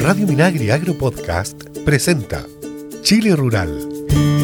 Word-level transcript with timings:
Radio 0.00 0.26
Minagri 0.26 0.70
Agro 0.70 0.96
Podcast 0.96 1.62
presenta 1.84 2.44
Chile 3.02 3.34
Rural. 3.34 3.88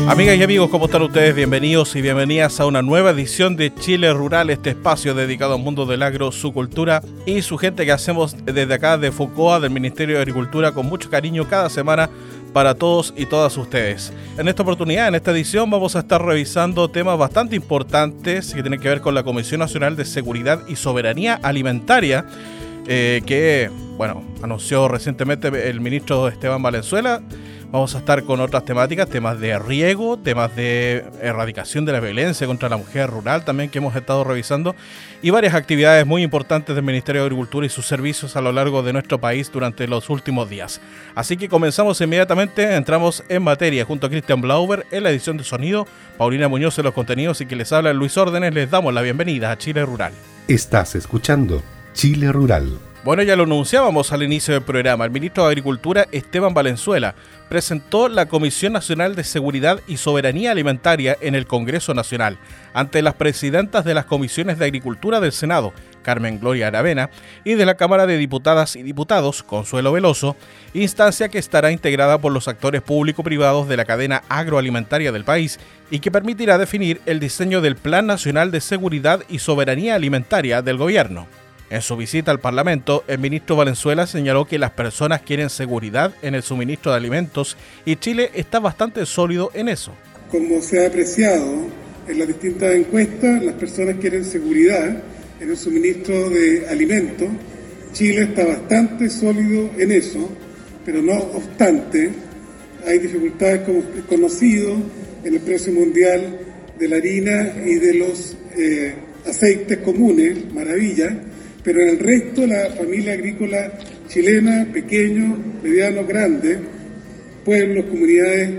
Amigas 0.09 0.37
y 0.37 0.43
amigos, 0.43 0.69
¿cómo 0.71 0.87
están 0.87 1.03
ustedes? 1.03 1.35
Bienvenidos 1.35 1.95
y 1.95 2.03
bienvenidas 2.03 2.59
a 2.61 2.67
una 2.67 2.83
nueva 2.83 3.11
edición 3.11 3.57
de 3.57 3.73
Chile 3.75 4.13
Rural, 4.13 4.51
este 4.51 4.71
espacio 4.71 5.15
dedicado 5.15 5.55
al 5.55 5.63
mundo 5.63 5.87
del 5.87 6.03
agro, 6.03 6.33
su 6.33 6.53
cultura 6.53 7.03
y 7.25 7.43
su 7.43 7.57
gente 7.57 7.85
que 7.85 7.93
hacemos 7.93 8.37
desde 8.45 8.75
acá 8.75 8.99
de 8.99 9.13
FOCOA, 9.13 9.61
del 9.61 9.71
Ministerio 9.71 10.17
de 10.17 10.23
Agricultura, 10.23 10.73
con 10.73 10.87
mucho 10.87 11.09
cariño 11.09 11.49
cada 11.49 11.71
semana 11.71 12.11
para 12.53 12.75
todos 12.75 13.15
y 13.17 13.27
todas 13.27 13.57
ustedes. 13.57 14.13
En 14.37 14.49
esta 14.49 14.63
oportunidad, 14.63 15.09
en 15.09 15.15
esta 15.15 15.31
edición, 15.31 15.71
vamos 15.71 15.97
a 15.97 16.01
estar 16.01 16.25
revisando 16.25 16.89
temas 16.89 17.19
bastante 17.19 17.57
importantes 17.57 18.53
que 18.53 18.63
tienen 18.63 18.81
que 18.81 18.89
ver 18.89 19.01
con 19.01 19.15
la 19.15 19.23
Comisión 19.23 19.61
Nacional 19.61 19.97
de 19.97 20.05
Seguridad 20.05 20.61
y 20.69 20.77
Soberanía 20.77 21.39
Alimentaria, 21.43 22.27
eh, 22.87 23.23
que, 23.27 23.71
bueno, 23.97 24.23
anunció 24.43 24.89
recientemente 24.89 25.69
el 25.69 25.81
ministro 25.81 26.29
Esteban 26.29 26.63
Valenzuela 26.63 27.23
Vamos 27.73 27.95
a 27.95 28.01
estar 28.01 28.23
con 28.25 28.39
otras 28.41 28.67
temáticas, 28.67 29.09
temas 29.09 29.41
de 29.41 29.59
riego, 29.59 30.19
temas 30.19 30.55
de 30.55 31.07
erradicación 31.23 31.87
de 31.87 31.93
la 31.93 32.01
violencia 32.01 32.47
contra 32.47 32.69
la 32.69 32.77
mujer 32.77 33.09
rural 33.09 33.47
también 33.47 33.71
que 33.71 33.79
hemos 33.79 33.97
estado 33.97 34.25
revisando 34.25 34.77
y 35.23 35.31
varias 35.31 35.55
actividades 35.55 36.05
muy 36.05 36.23
importantes 36.23 36.77
del 36.77 36.85
Ministerio 36.85 37.23
de 37.23 37.29
Agricultura 37.29 37.65
y 37.65 37.71
sus 37.71 37.87
servicios 37.87 38.37
a 38.37 38.43
lo 38.43 38.53
largo 38.53 38.83
de 38.83 38.93
nuestro 38.93 39.19
país 39.19 39.51
durante 39.51 39.89
los 39.89 40.11
últimos 40.11 40.51
días. 40.51 40.83
Así 41.15 41.39
que 41.39 41.49
comenzamos 41.49 41.99
inmediatamente, 42.03 42.77
entramos 42.77 43.25
en 43.31 43.43
materia 43.43 43.87
junto 43.87 44.07
a 44.07 44.11
Cristian 44.11 44.43
Blauber 44.43 44.85
en 44.91 45.05
la 45.05 45.11
edición 45.11 45.39
de 45.39 45.45
sonido, 45.45 45.87
Paulina 46.19 46.49
Muñoz 46.49 46.79
en 46.79 46.85
los 46.85 46.93
contenidos 46.93 47.41
y 47.41 47.47
que 47.47 47.57
les 47.57 47.73
habla 47.73 47.95
Luis 47.95 48.19
Órdenes, 48.19 48.53
les 48.53 48.71
damos 48.71 48.93
la 48.93 49.01
bienvenida 49.01 49.51
a 49.51 49.57
Chile 49.57 49.83
Rural. 49.87 50.13
Estás 50.47 50.95
escuchando 50.95 51.63
Chile 51.93 52.33
Rural. 52.33 52.79
Bueno, 53.05 53.25
ya 53.25 53.35
lo 53.35 53.43
anunciábamos 53.43 54.13
al 54.13 54.23
inicio 54.23 54.55
del 54.55 54.63
programa. 54.63 55.05
El 55.05 55.11
ministro 55.11 55.43
de 55.43 55.49
Agricultura, 55.49 56.07
Esteban 56.13 56.55
Valenzuela, 56.55 57.17
presentó 57.49 58.09
la 58.09 58.27
Comisión 58.27 58.73
Nacional 58.73 59.17
de 59.17 59.25
Seguridad 59.25 59.81
y 59.89 59.97
Soberanía 59.97 60.53
Alimentaria 60.53 61.19
en 61.21 61.35
el 61.35 61.49
Congreso 61.49 61.95
Nacional 61.95 62.39
ante 62.75 63.03
las 63.03 63.15
presidentas 63.15 63.85
de 63.85 63.95
las 63.95 64.05
comisiones 64.05 64.61
de 64.61 64.67
Agricultura 64.67 65.19
del 65.19 65.33
Senado, 65.33 65.73
Carmen 66.03 66.39
Gloria 66.39 66.69
Aravena, 66.69 67.11
y 67.43 67.55
de 67.55 67.67
la 67.67 67.75
Cámara 67.75 68.07
de 68.07 68.19
Diputadas 68.19 68.77
y 68.77 68.85
Diputados, 68.85 69.43
Consuelo 69.43 69.91
Veloso, 69.91 70.37
instancia 70.73 71.29
que 71.29 71.39
estará 71.39 71.73
integrada 71.73 72.19
por 72.19 72.31
los 72.31 72.47
actores 72.47 72.83
público-privados 72.83 73.67
de 73.67 73.77
la 73.77 73.85
cadena 73.85 74.23
agroalimentaria 74.29 75.11
del 75.11 75.25
país 75.25 75.59
y 75.91 75.99
que 75.99 76.13
permitirá 76.13 76.57
definir 76.57 77.01
el 77.05 77.19
diseño 77.19 77.61
del 77.61 77.75
Plan 77.75 78.07
Nacional 78.07 78.53
de 78.53 78.61
Seguridad 78.61 79.25
y 79.29 79.41
Soberanía 79.41 79.97
Alimentaria 79.97 80.63
del 80.63 80.77
Gobierno. 80.77 81.27
En 81.73 81.81
su 81.81 81.97
visita 81.97 82.31
al 82.31 82.39
Parlamento, 82.39 83.03
el 83.09 83.19
ministro 83.19 83.57
Valenzuela 83.57 84.07
señaló 84.07 84.45
que 84.45 84.59
las 84.59 84.73
personas 84.73 85.23
quieren 85.23 85.49
seguridad 85.49 86.13
en 86.21 86.35
el 86.35 86.43
suministro 86.43 86.93
de 86.93 86.99
alimentos 86.99 87.57
y 87.87 87.97
Chile 87.97 88.31
está 88.35 88.61
bastante 88.61 89.07
sólido 89.07 89.51
en 89.55 89.71
eso. 89.71 89.93
Como 90.31 90.61
se 90.61 90.85
ha 90.85 90.89
apreciado 90.89 91.67
en 92.07 92.19
las 92.19 92.29
distintas 92.29 92.75
encuestas, 92.75 93.43
las 93.43 93.55
personas 93.55 93.97
quieren 94.03 94.23
seguridad 94.23 95.03
en 95.41 95.49
el 95.49 95.57
suministro 95.57 96.29
de 96.29 96.69
alimentos. 96.69 97.29
Chile 97.95 98.25
está 98.25 98.45
bastante 98.45 99.09
sólido 99.09 99.71
en 99.79 99.93
eso, 99.93 100.29
pero 100.85 101.01
no 101.01 101.15
obstante, 101.15 102.11
hay 102.87 102.99
dificultades 102.99 103.63
como 103.63 103.81
conocido 104.11 104.77
en 105.25 105.35
el 105.35 105.41
precio 105.41 105.73
mundial 105.73 106.39
de 106.79 106.87
la 106.87 106.97
harina 106.97 107.55
y 107.65 107.77
de 107.77 107.95
los 107.95 108.37
eh, 108.59 108.95
aceites 109.25 109.79
comunes, 109.79 110.53
maravilla, 110.53 111.17
pero 111.65 111.81
en 111.81 111.89
el 111.91 111.99
resto 111.99 112.47
la 112.47 112.71
familia 112.77 113.13
agrícola 113.13 113.73
chilena, 114.09 114.67
pequeño, 114.73 115.39
mediano, 115.63 116.05
grande, 116.05 116.59
pueblos, 117.45 117.87
comunidades 117.87 118.51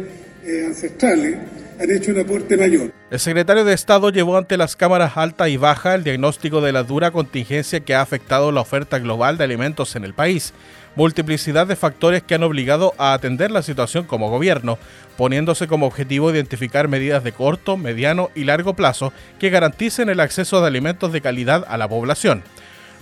eh, 0.45 0.65
ancestrales, 0.65 1.37
han 1.79 1.91
hecho 1.91 2.11
un 2.11 2.19
aporte 2.19 2.57
mayor. 2.57 2.91
El 3.09 3.19
secretario 3.19 3.65
de 3.65 3.73
Estado 3.73 4.09
llevó 4.09 4.37
ante 4.37 4.57
las 4.57 4.75
cámaras 4.75 5.17
alta 5.17 5.49
y 5.49 5.57
baja 5.57 5.95
el 5.95 6.03
diagnóstico 6.03 6.61
de 6.61 6.71
la 6.71 6.83
dura 6.83 7.11
contingencia 7.11 7.81
que 7.81 7.93
ha 7.93 8.01
afectado 8.01 8.51
la 8.51 8.61
oferta 8.61 8.99
global 8.99 9.37
de 9.37 9.43
alimentos 9.43 9.95
en 9.95 10.03
el 10.03 10.13
país, 10.13 10.53
multiplicidad 10.95 11.67
de 11.67 11.75
factores 11.75 12.23
que 12.23 12.35
han 12.35 12.43
obligado 12.43 12.93
a 12.97 13.13
atender 13.13 13.51
la 13.51 13.61
situación 13.61 14.05
como 14.05 14.29
gobierno, 14.29 14.77
poniéndose 15.17 15.67
como 15.67 15.85
objetivo 15.85 16.31
identificar 16.31 16.87
medidas 16.87 17.23
de 17.23 17.33
corto, 17.33 17.77
mediano 17.77 18.31
y 18.33 18.45
largo 18.45 18.75
plazo 18.75 19.13
que 19.39 19.49
garanticen 19.49 20.09
el 20.09 20.19
acceso 20.19 20.61
de 20.61 20.67
alimentos 20.67 21.11
de 21.11 21.21
calidad 21.21 21.65
a 21.67 21.77
la 21.77 21.87
población. 21.87 22.43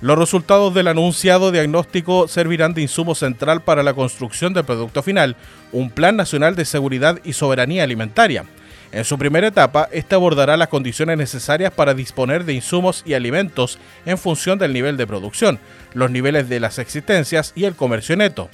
Los 0.02 0.18
resultados 0.18 0.74
del 0.74 0.88
anunciado 0.88 1.52
diagnóstico 1.52 2.28
servirán 2.28 2.74
de 2.74 2.82
insumo 2.82 3.14
central 3.14 3.62
para 3.62 3.84
la 3.84 3.94
construcción 3.94 4.52
del 4.52 4.66
producto 4.66 5.04
final, 5.04 5.36
un 5.72 5.92
Plan 5.92 6.16
Nacional 6.16 6.56
de 6.56 6.66
Seguridad 6.66 7.20
y 7.24 7.34
Soberanía 7.34 7.84
Alimentaria. 7.84 8.46
En 8.92 9.06
su 9.06 9.20
primera 9.20 9.46
etapa, 9.46 9.88
este 9.92 10.16
abordará 10.16 10.58
las 10.58 10.70
condiciones 10.70 11.20
necesarias 11.20 11.72
para 11.72 11.94
disponer 11.94 12.46
de 12.46 12.54
insumos 12.54 13.04
y 13.06 13.14
alimentos 13.14 13.78
en 14.08 14.18
función 14.18 14.58
del 14.58 14.74
nivel 14.74 14.98
de 14.98 15.06
producción, 15.06 15.60
los 15.94 16.10
niveles 16.10 16.50
de 16.50 16.60
las 16.60 16.80
existencias 16.80 17.54
y 17.56 17.66
el 17.66 17.76
comercio 17.76 18.18
neto 18.18 18.50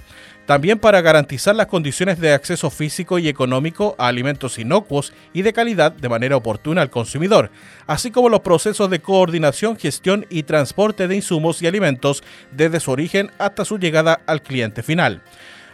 también 0.47 0.79
para 0.79 1.01
garantizar 1.01 1.55
las 1.55 1.67
condiciones 1.67 2.19
de 2.19 2.31
acceso 2.33 2.69
físico 2.69 3.19
y 3.19 3.27
económico 3.27 3.95
a 3.99 4.07
alimentos 4.07 4.57
inocuos 4.57 5.13
y 5.33 5.41
de 5.41 5.51
calidad 5.51 5.91
de 5.91 6.09
manera 6.09 6.37
oportuna 6.37 6.81
al 6.81 6.89
consumidor, 6.89 7.51
así 7.85 8.11
como 8.11 8.29
los 8.29 8.39
procesos 8.39 8.89
de 8.89 9.01
coordinación, 9.01 9.75
gestión 9.77 10.25
y 10.29 10.43
transporte 10.43 11.09
de 11.09 11.17
insumos 11.17 11.61
y 11.61 11.67
alimentos 11.67 12.23
desde 12.55 12.79
su 12.79 12.91
origen 12.91 13.29
hasta 13.37 13.65
su 13.65 13.77
llegada 13.77 14.21
al 14.25 14.41
cliente 14.41 14.83
final. 14.83 15.21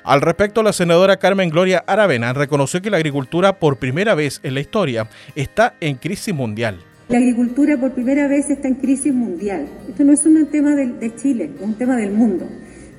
Al 0.04 0.22
respecto, 0.22 0.64
la 0.64 0.74
senadora 0.74 1.18
Carmen 1.18 1.50
Gloria 1.50 1.84
Aravena 1.86 2.34
reconoció 2.34 2.82
que 2.82 2.90
la 2.90 2.98
agricultura 2.98 3.60
por 3.60 3.78
primera 3.78 4.16
vez 4.16 4.42
en 4.42 4.56
la 4.56 4.60
historia 4.60 5.08
está 5.36 5.76
en 5.80 5.96
crisis 5.96 6.34
mundial. 6.34 6.80
La 7.10 7.20
agricultura 7.20 7.78
por 7.78 7.92
primera 7.92 8.28
vez 8.28 8.50
está 8.50 8.68
en 8.68 8.76
crisis 8.76 9.14
mundial. 9.14 9.68
Esto 9.88 10.04
no 10.04 10.14
es 10.14 10.26
un 10.26 10.46
tema 10.48 10.72
de, 10.72 11.16
Chile, 11.16 11.52
es 11.56 11.62
un 11.62 11.76
tema 11.76 11.96
del 11.96 12.12
mundo. 12.12 12.48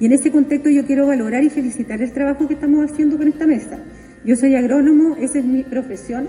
Y 0.00 0.06
en 0.06 0.12
ese 0.12 0.31
contexto 0.31 0.71
yo 0.71 0.84
quiero 0.84 1.06
valorar 1.06 1.44
y 1.44 1.50
felicitar 1.50 2.03
el 2.03 2.12
trabajo 2.12 2.49
que 2.49 2.55
estamos 2.55 2.91
haciendo 2.91 3.16
con 3.16 3.28
esta 3.28 3.47
mesa. 3.47 3.78
Yo 4.25 4.37
soy 4.37 4.55
agrónomo, 4.55 5.16
esa 5.16 5.38
es 5.38 5.44
mi 5.44 5.62
profesión, 5.62 6.27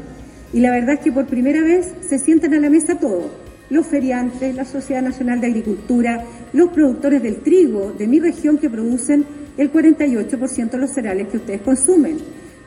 y 0.54 0.60
la 0.60 0.72
verdad 0.72 0.96
es 0.96 1.00
que 1.00 1.12
por 1.12 1.26
primera 1.26 1.62
vez 1.64 1.92
se 2.08 2.20
sientan 2.20 2.54
a 2.54 2.60
la 2.60 2.70
mesa 2.70 3.00
todos, 3.00 3.32
los 3.70 3.88
feriantes, 3.88 4.56
la 4.56 4.66
Sociedad 4.66 5.02
Nacional 5.02 5.42
de 5.42 5.48
Agricultura, 5.48 6.24
los 6.54 6.70
productores 6.70 7.24
del 7.24 7.38
trigo 7.38 7.94
de 7.98 8.08
mi 8.08 8.20
región 8.20 8.58
que 8.58 8.70
producen 8.70 9.26
el 9.58 9.72
48% 9.72 10.70
de 10.70 10.78
los 10.78 10.92
cereales 10.92 11.28
que 11.30 11.38
ustedes 11.38 11.62
consumen. 11.62 12.18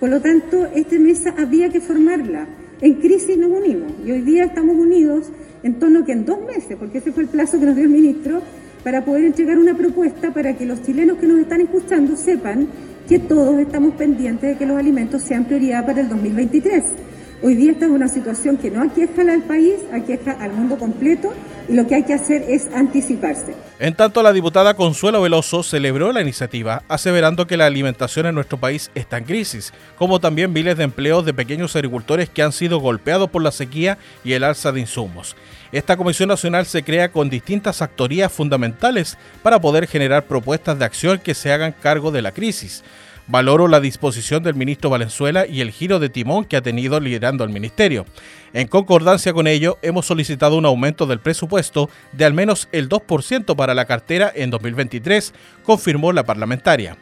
Por 0.01 0.11
lo 0.11 0.21
tanto, 0.21 0.67
esta 0.75 0.99
mesa 0.99 1.35
había 1.37 1.69
que 1.69 1.81
formarla. 1.81 2.47
En 2.81 2.95
crisis 2.95 3.37
nos 3.37 3.51
unimos 3.51 3.93
y 4.07 4.13
hoy 4.13 4.23
día 4.23 4.45
estamos 4.45 4.77
unidos 4.77 5.31
en 5.63 5.79
torno 5.79 6.05
que 6.05 6.13
en 6.13 6.25
dos 6.25 6.39
meses, 6.41 6.77
porque 6.79 6.99
ese 6.99 7.13
fue 7.13 7.25
el 7.25 7.29
plazo 7.29 7.59
que 7.59 7.67
nos 7.67 7.75
dio 7.75 7.85
el 7.85 7.91
ministro, 7.91 8.41
para 8.83 9.05
poder 9.05 9.25
entregar 9.25 9.59
una 9.59 9.75
propuesta 9.75 10.33
para 10.33 10.55
que 10.55 10.67
los 10.67 10.83
chilenos 10.83 11.19
que 11.19 11.27
nos 11.27 11.41
están 11.41 11.61
escuchando 11.61 12.17
sepan 12.17 12.69
que 13.09 13.19
todos 13.19 13.59
estamos 13.59 13.95
pendientes 13.95 14.51
de 14.51 14.57
que 14.57 14.67
los 14.67 14.79
alimentos 14.79 15.23
sean 15.23 15.45
prioridad 15.45 15.87
para 15.87 16.01
el 16.03 16.09
2023. 16.09 17.08
Hoy 17.41 17.55
día 17.55 17.71
estamos 17.71 17.95
en 17.95 18.03
una 18.03 18.09
situación 18.09 18.57
que 18.57 18.69
no 18.69 18.83
aqueja 18.83 19.23
al 19.23 19.43
país, 19.43 19.77
aqueja 19.93 20.33
al 20.33 20.51
mundo 20.53 20.77
completo 20.77 21.33
y 21.69 21.75
lo 21.75 21.87
que 21.87 21.95
hay 21.95 22.03
que 22.03 22.13
hacer 22.13 22.43
es 22.49 22.67
anticiparse. 22.75 23.55
En 23.79 23.95
tanto, 23.95 24.25
la 24.25 24.33
diputada 24.33 24.75
Consuelo 24.75 25.23
Veloso 25.23 25.63
celebró 25.63 26.11
la 26.11 26.21
iniciativa, 26.21 26.83
aseverando 26.89 27.47
que 27.47 27.57
la 27.57 27.67
alimentación 27.67 28.27
en 28.27 28.35
nuestro 28.35 28.59
país 28.59 28.91
está 28.97 29.19
en 29.19 29.25
crisis, 29.25 29.73
como 29.97 30.19
también 30.19 30.53
miles 30.53 30.77
de 30.77 30.83
empleos 30.83 31.25
de 31.25 31.33
pequeños 31.33 31.77
agricultores 31.77 32.29
que 32.29 32.43
han 32.43 32.51
sido 32.51 32.81
golpeados 32.81 33.31
por 33.31 33.41
la 33.41 33.53
sequía 33.53 33.99
y 34.25 34.33
el 34.33 34.43
alza 34.43 34.73
de 34.73 34.81
insumos. 34.81 35.37
Esta 35.71 35.97
Comisión 35.97 36.31
Nacional 36.31 36.67
se 36.67 36.83
crea 36.83 37.13
con 37.13 37.31
distintas 37.31 37.83
actorías 37.83 38.33
fundamentales 38.33 39.17
para 39.45 39.61
poder 39.61 39.87
generar 39.87 40.25
propuestas 40.25 40.77
de 40.77 40.87
acción 40.87 41.21
que 41.21 41.35
se 41.35 41.53
hagan 41.53 41.75
cargo 41.81 42.11
de 42.11 42.23
la 42.23 42.33
crisis. 42.33 42.83
Valoro 43.29 43.69
la 43.69 43.81
disposición 43.81 44.43
del 44.43 44.55
ministro 44.55 44.89
Valenzuela 44.89 45.47
y 45.47 45.61
el 45.61 45.71
giro 45.71 45.99
de 45.99 46.09
timón 46.09 46.47
que 46.47 46.57
ha 46.57 46.63
tenido 46.63 46.99
liderando 46.99 47.45
el 47.45 47.51
ministerio. 47.51 48.07
En 48.55 48.69
concordancia 48.69 49.35
con 49.35 49.47
ello, 49.47 49.79
hemos 49.83 50.07
solicitado 50.07 50.57
un 50.57 50.65
aumento 50.65 51.07
del 51.07 51.21
presupuesto 51.21 51.91
de 52.13 52.25
al 52.25 52.33
menos 52.33 52.69
el 52.73 52.89
2% 52.89 53.55
para 53.55 53.75
la 53.75 53.85
cartera 53.85 54.33
en 54.35 54.49
2023, 54.49 55.35
confirmó 55.63 56.13
la 56.13 56.25
parlamentaria. 56.25 56.97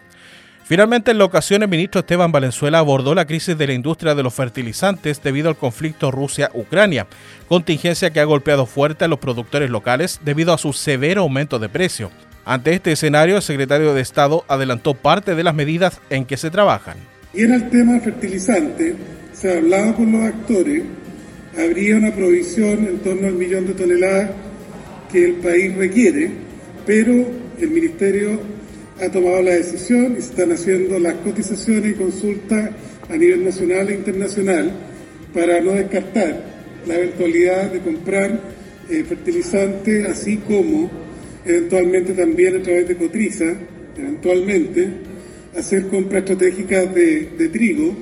Finalmente, 0.64 1.12
en 1.12 1.18
la 1.18 1.26
ocasión, 1.26 1.62
el 1.62 1.68
ministro 1.68 2.00
Esteban 2.00 2.32
Valenzuela 2.32 2.80
abordó 2.80 3.14
la 3.14 3.24
crisis 3.24 3.56
de 3.56 3.68
la 3.68 3.74
industria 3.74 4.16
de 4.16 4.24
los 4.24 4.34
fertilizantes 4.34 5.22
debido 5.22 5.48
al 5.48 5.56
conflicto 5.56 6.10
Rusia-Ucrania, 6.10 7.06
contingencia 7.48 8.10
que 8.10 8.18
ha 8.18 8.24
golpeado 8.24 8.66
fuerte 8.66 9.04
a 9.04 9.08
los 9.08 9.20
productores 9.20 9.70
locales 9.70 10.18
debido 10.24 10.52
a 10.52 10.58
su 10.58 10.72
severo 10.72 11.22
aumento 11.22 11.60
de 11.60 11.68
precio. 11.68 12.10
Ante 12.48 12.74
este 12.74 12.92
escenario, 12.92 13.34
el 13.34 13.42
secretario 13.42 13.92
de 13.92 14.00
Estado 14.00 14.44
adelantó 14.46 14.94
parte 14.94 15.34
de 15.34 15.42
las 15.42 15.52
medidas 15.52 16.00
en 16.10 16.24
que 16.24 16.36
se 16.36 16.48
trabajan. 16.48 16.96
Y 17.34 17.42
en 17.42 17.54
el 17.54 17.68
tema 17.70 17.98
fertilizante, 17.98 18.94
se 19.32 19.52
ha 19.52 19.56
hablado 19.58 19.96
con 19.96 20.12
los 20.12 20.22
actores, 20.22 20.84
habría 21.58 21.96
una 21.96 22.14
provisión 22.14 22.86
en 22.86 22.98
torno 23.00 23.26
al 23.26 23.34
millón 23.34 23.66
de 23.66 23.74
toneladas 23.74 24.30
que 25.10 25.24
el 25.24 25.32
país 25.34 25.74
requiere, 25.74 26.30
pero 26.86 27.12
el 27.60 27.70
Ministerio 27.70 28.40
ha 29.04 29.10
tomado 29.10 29.42
la 29.42 29.54
decisión 29.54 30.12
y 30.12 30.22
se 30.22 30.30
están 30.30 30.52
haciendo 30.52 31.00
las 31.00 31.14
cotizaciones 31.14 31.90
y 31.90 31.94
consultas 31.94 32.70
a 33.10 33.16
nivel 33.16 33.44
nacional 33.44 33.88
e 33.88 33.94
internacional 33.94 34.70
para 35.34 35.60
no 35.60 35.72
descartar 35.72 36.44
la 36.86 36.94
eventualidad 36.94 37.72
de 37.72 37.80
comprar 37.80 38.40
eh, 38.88 39.02
fertilizantes, 39.02 40.08
así 40.08 40.36
como 40.36 41.05
eventualmente 41.46 42.12
también 42.12 42.56
a 42.56 42.62
través 42.62 42.88
de 42.88 42.96
Cotriza, 42.96 43.54
eventualmente, 43.96 44.88
hacer 45.56 45.86
compras 45.88 46.22
estratégicas 46.22 46.94
de, 46.94 47.48
trigo 47.52 47.96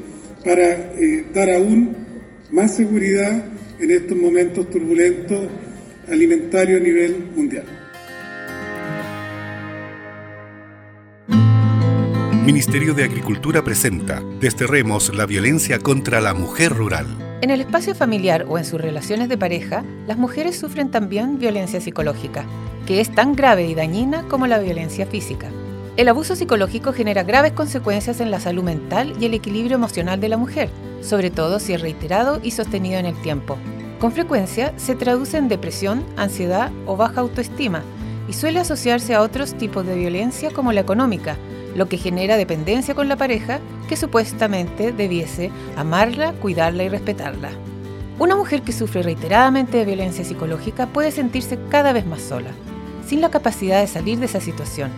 para 0.44 0.92
eh, 0.98 1.24
dar 1.32 1.50
aún 1.50 1.96
más 2.50 2.76
seguridad 2.76 3.44
en 3.78 3.90
estos 3.90 4.16
momentos 4.16 4.68
turbulentos 4.70 5.48
alimentarios 6.08 6.80
a 6.80 6.84
nivel 6.84 7.16
mundial. 7.34 7.64
Ministerio 12.44 12.92
de 12.92 13.04
Agricultura 13.04 13.64
presenta 13.64 14.22
Desterremos 14.38 15.14
la 15.14 15.24
violencia 15.24 15.78
contra 15.78 16.20
la 16.20 16.34
mujer 16.34 16.72
rural. 16.72 17.33
En 17.44 17.50
el 17.50 17.60
espacio 17.60 17.94
familiar 17.94 18.46
o 18.48 18.56
en 18.56 18.64
sus 18.64 18.80
relaciones 18.80 19.28
de 19.28 19.36
pareja, 19.36 19.84
las 20.06 20.16
mujeres 20.16 20.58
sufren 20.58 20.90
también 20.90 21.38
violencia 21.38 21.78
psicológica, 21.78 22.46
que 22.86 23.02
es 23.02 23.14
tan 23.14 23.36
grave 23.36 23.66
y 23.66 23.74
dañina 23.74 24.22
como 24.28 24.46
la 24.46 24.58
violencia 24.58 25.04
física. 25.04 25.50
El 25.98 26.08
abuso 26.08 26.36
psicológico 26.36 26.94
genera 26.94 27.22
graves 27.22 27.52
consecuencias 27.52 28.22
en 28.22 28.30
la 28.30 28.40
salud 28.40 28.62
mental 28.62 29.12
y 29.20 29.26
el 29.26 29.34
equilibrio 29.34 29.74
emocional 29.76 30.20
de 30.20 30.30
la 30.30 30.38
mujer, 30.38 30.70
sobre 31.02 31.28
todo 31.28 31.60
si 31.60 31.74
es 31.74 31.82
reiterado 31.82 32.40
y 32.42 32.52
sostenido 32.52 32.98
en 32.98 33.04
el 33.04 33.20
tiempo. 33.20 33.58
Con 34.00 34.12
frecuencia 34.12 34.72
se 34.78 34.94
traduce 34.94 35.36
en 35.36 35.48
depresión, 35.48 36.02
ansiedad 36.16 36.72
o 36.86 36.96
baja 36.96 37.20
autoestima 37.20 37.82
y 38.28 38.32
suele 38.32 38.60
asociarse 38.60 39.14
a 39.14 39.22
otros 39.22 39.54
tipos 39.54 39.86
de 39.86 39.96
violencia 39.96 40.50
como 40.50 40.72
la 40.72 40.80
económica, 40.80 41.36
lo 41.74 41.88
que 41.88 41.98
genera 41.98 42.36
dependencia 42.36 42.94
con 42.94 43.08
la 43.08 43.16
pareja 43.16 43.60
que 43.88 43.96
supuestamente 43.96 44.92
debiese 44.92 45.50
amarla, 45.76 46.32
cuidarla 46.32 46.84
y 46.84 46.88
respetarla. 46.88 47.50
Una 48.18 48.36
mujer 48.36 48.62
que 48.62 48.72
sufre 48.72 49.02
reiteradamente 49.02 49.78
de 49.78 49.84
violencia 49.84 50.24
psicológica 50.24 50.86
puede 50.86 51.10
sentirse 51.10 51.58
cada 51.68 51.92
vez 51.92 52.06
más 52.06 52.22
sola, 52.22 52.50
sin 53.06 53.20
la 53.20 53.30
capacidad 53.30 53.80
de 53.80 53.88
salir 53.88 54.18
de 54.18 54.26
esa 54.26 54.40
situación, 54.40 54.90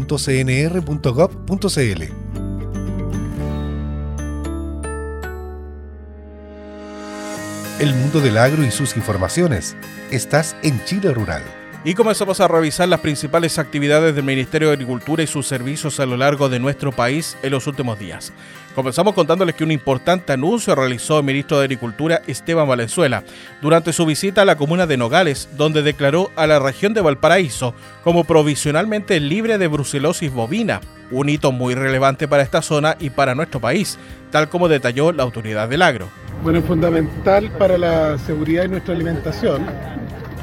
El 7.79 7.95
mundo 7.95 8.19
del 8.19 8.37
agro 8.37 8.65
y 8.65 8.71
sus 8.71 8.97
informaciones. 8.97 9.77
Estás 10.11 10.57
en 10.61 10.83
Chile 10.83 11.13
Rural. 11.13 11.62
Y 11.85 11.95
comenzamos 11.95 12.39
a 12.39 12.47
revisar 12.47 12.87
las 12.87 13.01
principales 13.01 13.59
actividades 13.59 14.15
del 14.15 14.23
Ministerio 14.23 14.69
de 14.69 14.75
Agricultura 14.75 15.21
y 15.21 15.27
sus 15.27 15.47
servicios 15.47 15.99
a 15.99 16.05
lo 16.05 16.15
largo 16.15 16.47
de 16.47 16.57
nuestro 16.57 16.93
país 16.93 17.37
en 17.43 17.51
los 17.51 17.67
últimos 17.67 17.99
días. 17.99 18.31
Comenzamos 18.73 19.13
contándoles 19.13 19.53
que 19.53 19.65
un 19.65 19.71
importante 19.71 20.31
anuncio 20.31 20.75
realizó 20.75 21.19
el 21.19 21.25
ministro 21.25 21.57
de 21.57 21.65
Agricultura 21.65 22.21
Esteban 22.25 22.69
Valenzuela 22.69 23.25
durante 23.61 23.91
su 23.91 24.05
visita 24.05 24.43
a 24.43 24.45
la 24.45 24.55
comuna 24.55 24.87
de 24.87 24.95
Nogales, 24.95 25.49
donde 25.57 25.83
declaró 25.83 26.31
a 26.37 26.47
la 26.47 26.57
región 26.57 26.93
de 26.93 27.01
Valparaíso 27.01 27.75
como 28.01 28.23
provisionalmente 28.23 29.19
libre 29.19 29.57
de 29.57 29.67
brucelosis 29.67 30.31
bovina, 30.31 30.79
un 31.11 31.27
hito 31.27 31.51
muy 31.51 31.75
relevante 31.75 32.29
para 32.29 32.43
esta 32.43 32.61
zona 32.61 32.95
y 32.97 33.09
para 33.09 33.35
nuestro 33.35 33.59
país, 33.59 33.99
tal 34.31 34.47
como 34.47 34.69
detalló 34.69 35.11
la 35.11 35.23
autoridad 35.23 35.67
del 35.67 35.81
agro. 35.81 36.07
Bueno, 36.43 36.59
es 36.59 36.65
fundamental 36.65 37.51
para 37.51 37.77
la 37.77 38.17
seguridad 38.19 38.63
de 38.63 38.69
nuestra 38.69 38.93
alimentación 38.93 39.65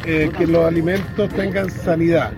eh, 0.04 0.30
que 0.36 0.46
los 0.46 0.64
alimentos 0.64 1.28
tengan 1.30 1.70
sanidad. 1.70 2.32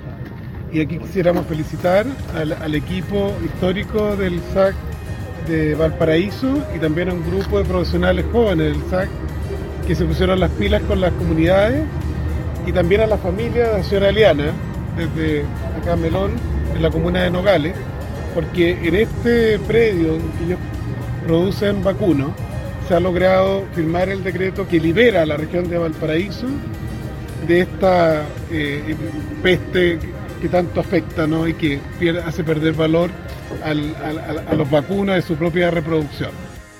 Y 0.72 0.80
aquí 0.80 0.98
quisiéramos 0.98 1.46
felicitar 1.46 2.06
al, 2.34 2.74
equipo 2.74 3.32
histórico 3.44 4.16
del 4.16 4.40
SAC 4.52 4.74
de 5.46 5.74
Valparaíso 5.74 6.58
y 6.74 6.78
también 6.78 7.10
a 7.10 7.12
un 7.14 7.22
grupo 7.24 7.58
de 7.58 7.64
profesionales 7.64 8.24
jóvenes 8.32 8.72
del 8.72 8.90
SAC 8.90 9.08
que 9.86 9.94
se 9.94 10.04
pusieron 10.04 10.40
las 10.40 10.50
pilas 10.52 10.82
con 10.82 11.00
las 11.00 11.12
comunidades 11.12 11.84
y 12.66 12.72
también 12.72 13.02
a 13.02 13.06
la 13.06 13.18
familia 13.18 13.68
de 13.68 14.12
la 14.12 14.52
desde 14.96 15.44
acá 15.80 15.96
Melón, 15.96 16.32
en 16.74 16.82
la 16.82 16.90
comuna 16.90 17.22
de 17.22 17.30
Nogales, 17.30 17.74
porque 18.34 18.78
en 18.82 18.94
este 18.94 19.58
predio 19.60 20.18
que 20.38 20.44
ellos 20.44 20.58
producen 21.26 21.82
vacunos, 21.82 22.30
se 22.88 22.94
ha 22.94 23.00
logrado 23.00 23.64
firmar 23.74 24.08
el 24.08 24.24
decreto 24.24 24.66
que 24.66 24.80
libera 24.80 25.22
a 25.22 25.26
la 25.26 25.36
región 25.36 25.68
de 25.68 25.78
Valparaíso 25.78 26.46
de 27.46 27.60
esta 27.60 28.22
eh, 28.50 28.96
peste 29.42 29.98
que 30.40 30.48
tanto 30.48 30.80
afecta 30.80 31.26
¿no? 31.26 31.46
y 31.46 31.54
que 31.54 31.80
hace 32.24 32.42
perder 32.42 32.74
valor 32.74 33.10
a 33.64 34.54
los 34.54 34.70
vacunas 34.70 35.16
de 35.16 35.22
su 35.22 35.36
propia 35.36 35.70
reproducción. 35.70 36.30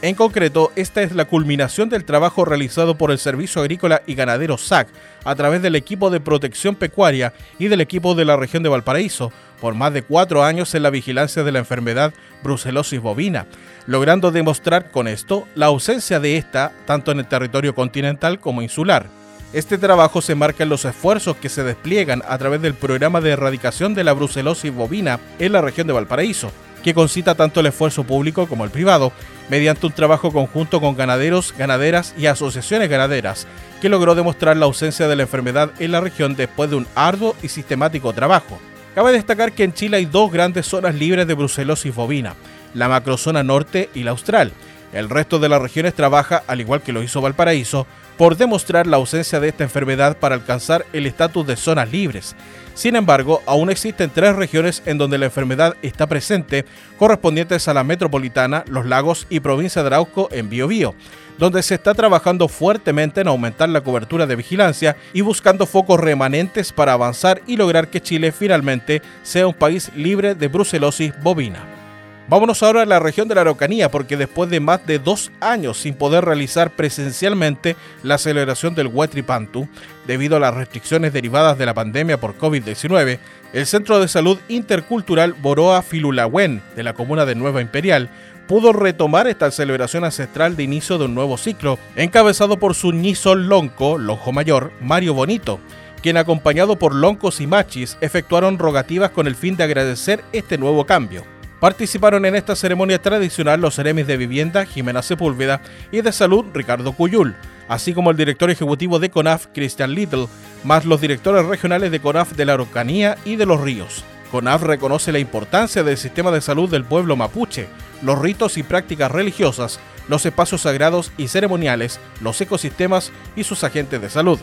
En 0.03 0.17
concreto, 0.17 0.73
esta 0.75 1.01
es 1.03 1.13
la 1.13 1.27
culminación 1.27 1.89
del 1.89 2.05
trabajo 2.05 2.45
realizado 2.45 2.99
por 2.99 3.13
el 3.13 3.19
Servicio 3.19 3.61
Agrícola 3.61 4.03
y 4.05 4.17
Ganadero 4.17 4.59
SAC 4.59 4.89
a 5.25 5.37
través 5.37 5.63
del 5.63 5.77
equipo 5.77 6.11
de 6.11 6.19
protección 6.19 6.75
pecuaria 6.75 7.33
y 7.61 7.69
del 7.69 7.81
equipo 7.81 8.17
de 8.17 8.25
la 8.25 8.37
región 8.37 8.65
de 8.65 8.69
Valparaíso 8.69 9.31
por 9.61 9.75
más 9.75 9.93
de 9.93 10.03
cuatro 10.03 10.43
años 10.43 10.75
en 10.75 10.83
la 10.83 10.91
vigilancia 10.91 11.45
de 11.45 11.53
la 11.53 11.61
enfermedad 11.61 12.13
brucelosis 12.43 13.01
bovina, 13.01 13.47
logrando 13.87 14.33
demostrar 14.33 14.91
con 14.91 15.07
esto 15.07 15.47
la 15.55 15.67
ausencia 15.67 16.19
de 16.19 16.37
esta 16.37 16.73
tanto 16.85 17.13
en 17.13 17.21
el 17.21 17.29
territorio 17.29 17.73
continental 17.73 18.41
como 18.41 18.61
insular. 18.61 19.22
Este 19.53 19.77
trabajo 19.77 20.23
se 20.23 20.35
marca 20.35 20.63
en 20.63 20.71
los 20.71 20.87
esfuerzos 20.87 21.37
que 21.37 21.51
se 21.51 21.63
despliegan 21.63 22.23
a 22.27 22.39
través 22.39 22.63
del 22.63 22.73
programa 22.73 23.21
de 23.21 23.33
erradicación 23.33 23.95
de 23.95 24.03
la 24.03 24.15
brucelosis 24.15 24.75
bovina 24.75 25.21
en 25.39 25.53
la 25.53 25.61
región 25.61 25.87
de 25.87 25.93
Valparaíso, 25.93 26.51
que 26.83 26.95
concita 26.95 27.35
tanto 27.35 27.61
el 27.61 27.67
esfuerzo 27.67 28.03
público 28.03 28.47
como 28.47 28.65
el 28.65 28.71
privado, 28.71 29.13
mediante 29.51 29.85
un 29.85 29.93
trabajo 29.93 30.33
conjunto 30.33 30.81
con 30.81 30.97
ganaderos, 30.97 31.55
ganaderas 31.59 32.15
y 32.17 32.27
asociaciones 32.27 32.89
ganaderas, 32.89 33.47
que 33.83 33.91
logró 33.91 34.15
demostrar 34.15 34.57
la 34.57 34.65
ausencia 34.65 35.07
de 35.07 35.17
la 35.17 35.25
enfermedad 35.25 35.71
en 35.79 35.93
la 35.93 36.01
región 36.01 36.35
después 36.35 36.71
de 36.71 36.77
un 36.77 36.87
arduo 36.95 37.37
y 37.43 37.49
sistemático 37.49 38.15
trabajo. 38.15 38.59
Cabe 38.95 39.13
destacar 39.13 39.53
que 39.53 39.65
en 39.65 39.75
Chile 39.75 39.99
hay 39.99 40.07
dos 40.07 40.33
grandes 40.33 40.65
zonas 40.65 40.95
libres 40.95 41.27
de 41.27 41.35
brucelosis 41.35 41.95
bovina, 41.95 42.37
la 42.73 42.89
macrozona 42.89 43.43
norte 43.43 43.91
y 43.95 44.03
la 44.03 44.13
austral. 44.13 44.53
El 44.93 45.09
resto 45.09 45.39
de 45.39 45.49
las 45.49 45.63
regiones 45.63 45.95
trabaja, 45.95 46.43
al 46.47 46.61
igual 46.61 46.83
que 46.83 46.93
lo 46.93 47.03
hizo 47.03 47.21
Valparaíso, 47.21 47.87
por 48.19 48.37
demostrar 48.37 48.87
la 48.87 48.99
ausencia 48.99 49.41
de 49.41 49.49
esta 49.49 49.65
enfermedad 49.65 50.19
para 50.19 50.35
alcanzar 50.35 50.85
el 50.93 51.07
estatus 51.07 51.47
de 51.47 51.57
zonas 51.57 51.91
libres. 51.91 52.37
Sin 52.75 52.97
embargo, 52.97 53.43
aún 53.47 53.71
existen 53.71 54.11
tres 54.11 54.37
regiones 54.37 54.83
en 54.87 54.99
donde 54.99 55.19
la 55.19 55.27
enfermedad 55.27 55.77
está 55.83 56.07
presente, 56.07 56.65
correspondientes 56.99 57.69
a 57.69 57.75
la 57.75 57.85
metropolitana, 57.85 58.65
los 58.69 58.87
lagos 58.87 59.27
y 59.29 59.41
provincia 59.41 59.83
de 59.83 59.89
Arauco 59.89 60.29
en 60.31 60.49
Biobío, 60.49 60.95
donde 61.39 61.63
se 61.63 61.75
está 61.75 61.95
trabajando 61.95 62.49
fuertemente 62.49 63.23
en 63.23 63.29
aumentar 63.29 63.69
la 63.69 63.81
cobertura 63.81 64.27
de 64.27 64.37
vigilancia 64.37 64.97
y 65.13 65.23
buscando 65.23 65.67
focos 65.67 65.99
remanentes 65.99 66.73
para 66.73 66.93
avanzar 66.93 67.43
y 67.47 67.57
lograr 67.57 67.89
que 67.89 68.01
Chile 68.01 68.33
finalmente 68.33 69.03
sea 69.23 69.47
un 69.47 69.55
país 69.55 69.91
libre 69.95 70.35
de 70.35 70.49
brucelosis 70.49 71.13
bovina. 71.23 71.82
Vámonos 72.29 72.63
ahora 72.63 72.83
a 72.83 72.87
la 72.87 73.01
región 73.01 73.29
de 73.29 73.35
la 73.35 73.41
Araucanía, 73.43 73.91
porque 73.91 74.17
después 74.17 74.49
de 74.49 74.61
más 74.61 74.87
de 74.87 74.99
dos 74.99 75.33
años 75.41 75.79
sin 75.79 75.95
poder 75.95 76.25
realizar 76.25 76.71
presencialmente 76.71 77.77
la 78.03 78.17
celebración 78.17 78.75
del 78.75 78.87
Huetripantu, 78.87 79.69
debido 80.07 80.37
a 80.37 80.41
las 80.41 80.55
restricciones 80.55 81.13
derivadas 81.13 81.59
de 81.59 81.67
la 81.67 81.75
pandemia 81.75 82.21
por 82.21 82.39
COVID-19, 82.39 83.19
el 83.53 83.67
Centro 83.67 84.01
de 84.01 84.09
Salud 84.09 84.39
Intercultural 84.49 85.35
Boroa 85.35 85.83
Filulahuen 85.83 86.63
de 86.77 86.83
la 86.85 86.95
comuna 86.95 87.27
de 87.27 87.35
Nueva 87.35 87.61
Imperial 87.61 88.09
pudo 88.47 88.73
retomar 88.73 89.27
esta 89.27 89.51
celebración 89.51 90.05
ancestral 90.05 90.57
de 90.57 90.63
inicio 90.63 90.99
de 90.99 91.07
un 91.07 91.15
nuevo 91.15 91.37
ciclo, 91.37 91.79
encabezado 91.97 92.59
por 92.59 92.75
su 92.75 92.93
Nisol 92.93 93.49
Lonco, 93.49 93.99
Lonjo 93.99 94.33
Mayor, 94.33 94.73
Mario 94.81 95.15
Bonito, 95.15 95.61
quien 96.03 96.17
acompañado 96.17 96.77
por 96.77 96.95
loncos 96.95 97.41
y 97.41 97.47
machis 97.47 97.97
efectuaron 98.01 98.59
rogativas 98.59 99.11
con 99.11 99.27
el 99.27 99.37
fin 99.37 99.57
de 99.57 99.65
agradecer 99.65 100.23
este 100.33 100.59
nuevo 100.59 100.87
cambio. 100.87 101.25
Participaron 101.63 102.25
en 102.25 102.35
esta 102.35 102.57
ceremonia 102.57 103.01
tradicional 103.01 103.61
los 103.61 103.77
seremis 103.77 104.09
de 104.09 104.17
Vivienda, 104.17 104.67
Jimena 104.67 105.01
Sepúlveda, 105.01 105.61
y 105.93 106.01
de 106.01 106.11
Salud, 106.11 106.47
Ricardo 106.53 106.91
Cuyul, 106.91 107.37
así 107.69 107.95
como 107.95 108.11
el 108.11 108.17
director 108.17 108.51
ejecutivo 108.51 108.99
de 108.99 109.11
CONAF, 109.11 109.47
Christian 109.55 109.95
Little, 109.95 110.27
más 110.65 110.85
los 110.85 111.01
directores 111.01 111.47
regionales 111.47 111.93
de 111.93 112.01
CONAF 112.01 112.33
de 112.33 112.47
la 112.47 112.55
Araucanía 112.55 113.17
y 113.25 113.37
de 113.37 113.47
los 113.47 113.61
Ríos. 113.61 114.03
CONAF 114.33 114.65
reconoce 114.65 115.13
la 115.13 115.21
importancia 115.21 115.85
del 115.85 115.97
sistema 115.99 116.33
de 116.33 116.41
salud 116.41 116.69
del 116.69 116.85
pueblo 116.85 117.15
mapuche, 117.15 117.69
los 118.03 118.19
ritos 118.19 118.59
y 118.59 118.65
prácticas 118.65 119.13
religiosas, 119.13 119.79
los 120.09 120.27
espacios 120.27 120.63
sagrados 120.63 121.13
y 121.17 121.29
ceremoniales, 121.29 122.01
los 122.21 122.41
ecosistemas 122.41 123.13
y 123.37 123.45
sus 123.45 123.63
agentes 123.63 124.03
de 124.03 124.11
salud. 124.11 124.41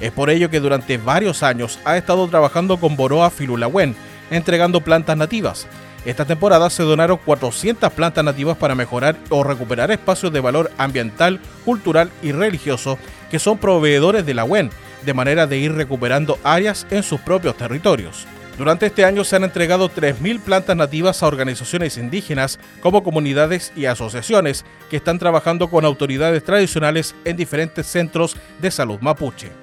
Es 0.00 0.10
por 0.10 0.30
ello 0.30 0.48
que 0.48 0.60
durante 0.60 0.96
varios 0.96 1.42
años 1.42 1.78
ha 1.84 1.98
estado 1.98 2.26
trabajando 2.28 2.78
con 2.78 2.96
Boroa 2.96 3.28
Filulahuen, 3.28 3.94
entregando 4.30 4.80
plantas 4.80 5.18
nativas, 5.18 5.66
esta 6.04 6.24
temporada 6.24 6.68
se 6.68 6.82
donaron 6.82 7.18
400 7.24 7.92
plantas 7.92 8.24
nativas 8.24 8.56
para 8.56 8.74
mejorar 8.74 9.16
o 9.30 9.44
recuperar 9.44 9.90
espacios 9.90 10.32
de 10.32 10.40
valor 10.40 10.70
ambiental, 10.78 11.40
cultural 11.64 12.10
y 12.22 12.32
religioso 12.32 12.98
que 13.30 13.38
son 13.38 13.58
proveedores 13.58 14.26
de 14.26 14.34
la 14.34 14.44
UEN, 14.44 14.70
de 15.04 15.14
manera 15.14 15.46
de 15.46 15.58
ir 15.58 15.72
recuperando 15.72 16.38
áreas 16.42 16.86
en 16.90 17.02
sus 17.02 17.20
propios 17.20 17.56
territorios. 17.56 18.26
Durante 18.58 18.86
este 18.86 19.04
año 19.04 19.24
se 19.24 19.36
han 19.36 19.44
entregado 19.44 19.88
3.000 19.88 20.40
plantas 20.40 20.76
nativas 20.76 21.22
a 21.22 21.26
organizaciones 21.26 21.96
indígenas 21.96 22.58
como 22.80 23.02
comunidades 23.02 23.72
y 23.74 23.86
asociaciones 23.86 24.64
que 24.90 24.96
están 24.96 25.18
trabajando 25.18 25.70
con 25.70 25.84
autoridades 25.84 26.44
tradicionales 26.44 27.14
en 27.24 27.36
diferentes 27.36 27.86
centros 27.86 28.36
de 28.60 28.70
salud 28.70 28.98
mapuche. 29.00 29.61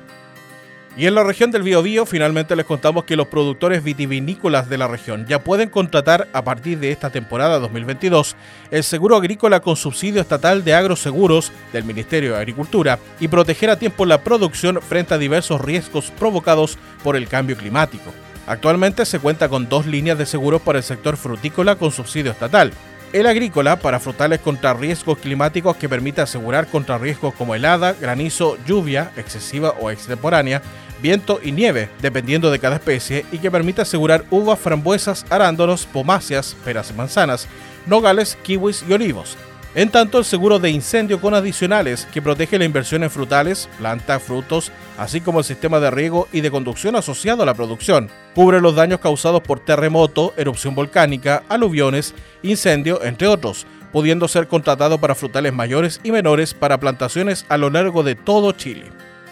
Y 0.99 1.07
en 1.07 1.15
la 1.15 1.23
región 1.23 1.49
del 1.49 1.63
Biobío 1.63 2.05
finalmente 2.05 2.57
les 2.57 2.65
contamos 2.65 3.05
que 3.05 3.15
los 3.15 3.27
productores 3.27 3.85
vitivinícolas 3.85 4.67
de 4.67 4.77
la 4.77 4.89
región 4.89 5.25
ya 5.29 5.41
pueden 5.41 5.69
contratar 5.69 6.27
a 6.33 6.43
partir 6.43 6.77
de 6.77 6.91
esta 6.91 7.09
temporada 7.09 7.57
2022 7.59 8.35
el 8.69 8.83
seguro 8.83 9.15
agrícola 9.15 9.61
con 9.61 9.77
subsidio 9.77 10.19
estatal 10.19 10.65
de 10.65 10.73
agroseguros 10.73 11.53
del 11.71 11.85
Ministerio 11.85 12.33
de 12.33 12.39
Agricultura 12.39 12.99
y 13.17 13.29
proteger 13.29 13.69
a 13.69 13.79
tiempo 13.79 14.05
la 14.05 14.25
producción 14.25 14.81
frente 14.81 15.13
a 15.13 15.17
diversos 15.17 15.61
riesgos 15.61 16.11
provocados 16.11 16.77
por 17.01 17.15
el 17.15 17.29
cambio 17.29 17.55
climático. 17.55 18.13
Actualmente 18.45 19.05
se 19.05 19.19
cuenta 19.19 19.47
con 19.47 19.69
dos 19.69 19.85
líneas 19.85 20.17
de 20.17 20.25
seguros 20.25 20.61
para 20.61 20.79
el 20.79 20.83
sector 20.83 21.15
frutícola 21.15 21.77
con 21.77 21.91
subsidio 21.91 22.31
estatal, 22.31 22.73
el 23.13 23.25
agrícola 23.25 23.77
para 23.77 23.99
frutales 23.99 24.39
contra 24.39 24.73
riesgos 24.73 25.17
climáticos 25.17 25.77
que 25.77 25.89
permite 25.89 26.21
asegurar 26.21 26.67
contra 26.67 26.97
riesgos 26.97 27.33
como 27.33 27.55
helada, 27.55 27.93
granizo, 27.93 28.57
lluvia 28.67 29.11
excesiva 29.15 29.71
o 29.79 29.89
extemporánea, 29.89 30.61
viento 31.01 31.39
y 31.43 31.51
nieve, 31.51 31.89
dependiendo 32.01 32.51
de 32.51 32.59
cada 32.59 32.75
especie, 32.75 33.25
y 33.31 33.37
que 33.37 33.51
permite 33.51 33.81
asegurar 33.81 34.25
uvas, 34.29 34.59
frambuesas, 34.59 35.25
arándanos, 35.29 35.85
pomáceas, 35.85 36.55
peras 36.63 36.91
y 36.91 36.93
manzanas, 36.93 37.47
nogales, 37.85 38.37
kiwis 38.43 38.83
y 38.87 38.93
olivos. 38.93 39.37
En 39.75 39.89
tanto, 39.89 40.17
el 40.17 40.25
seguro 40.25 40.57
de 40.57 40.71
incendio 40.71 41.21
con 41.21 41.35
adicionales, 41.35 42.07
que 42.11 42.23
protege 42.23 42.57
la 42.57 42.65
inversión 42.65 43.03
en 43.03 43.11
frutales, 43.11 43.69
plantas, 43.77 44.21
frutos, 44.23 44.71
así 44.97 45.21
como 45.21 45.39
el 45.39 45.45
sistema 45.45 45.79
de 45.79 45.91
riego 45.91 46.27
y 46.31 46.41
de 46.41 46.49
conducción 46.49 46.95
asociado 46.95 47.43
a 47.43 47.45
la 47.45 47.53
producción. 47.53 48.09
Cubre 48.33 48.61
los 48.61 48.75
daños 48.75 48.99
causados 48.99 49.41
por 49.41 49.59
terremoto, 49.59 50.33
erupción 50.37 50.73
volcánica, 50.73 51.43
aluviones, 51.49 52.15
incendio, 52.41 53.03
entre 53.03 53.27
otros, 53.27 53.67
pudiendo 53.91 54.27
ser 54.27 54.47
contratado 54.47 54.99
para 54.99 55.13
frutales 55.13 55.53
mayores 55.53 56.01
y 56.03 56.11
menores 56.11 56.55
para 56.55 56.79
plantaciones 56.79 57.45
a 57.47 57.57
lo 57.57 57.69
largo 57.69 58.01
de 58.01 58.15
todo 58.15 58.51
Chile. 58.53 58.85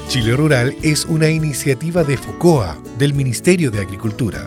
Chile 0.09 0.37
Rural 0.37 0.75
es 0.83 1.05
una 1.07 1.29
iniciativa 1.29 2.05
de 2.05 2.17
FOCOA, 2.17 2.77
del 2.99 3.15
Ministerio 3.15 3.71
de 3.71 3.81
Agricultura. 3.81 4.47